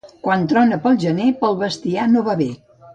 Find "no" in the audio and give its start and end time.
2.17-2.29